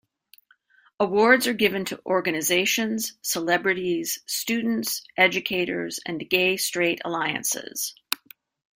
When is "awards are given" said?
0.99-1.85